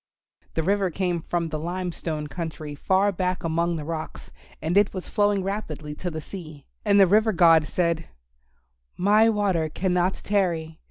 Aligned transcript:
The 0.55 0.63
river 0.63 0.89
came 0.89 1.21
from 1.21 1.49
the 1.49 1.59
Lime 1.59 1.91
Stone 1.91 2.25
country 2.25 2.73
far 2.73 3.11
back 3.11 3.43
among 3.43 3.75
the 3.75 3.85
rocks, 3.85 4.31
and 4.59 4.75
it 4.75 4.95
was 4.95 5.07
flowing 5.07 5.43
rapidly 5.43 5.93
to 5.93 6.09
the 6.09 6.19
sea. 6.19 6.65
And 6.83 6.99
the 6.99 7.05
River 7.05 7.31
God 7.31 7.65
said, 7.67 8.07
"My 8.97 9.29
water 9.29 9.69
cannot 9.69 10.15
tarry. 10.15 10.79